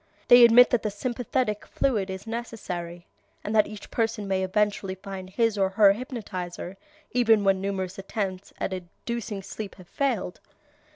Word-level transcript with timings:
They 0.29 0.43
admit 0.43 0.71
that 0.71 0.81
the 0.81 0.89
sympathetic 0.89 1.63
fluid 1.67 2.09
is 2.09 2.25
necessary, 2.25 3.05
and 3.43 3.55
that 3.55 3.67
each 3.67 3.91
person 3.91 4.27
may 4.27 4.41
eventually 4.41 4.95
find 4.95 5.29
his 5.29 5.59
or 5.59 5.69
her 5.69 5.91
hypnotizer, 5.93 6.75
even 7.11 7.43
when 7.43 7.61
numerous 7.61 7.99
attempts 7.99 8.51
at 8.57 8.73
inducing 8.73 9.43
sleep 9.43 9.75
have 9.75 9.87
failed. 9.87 10.39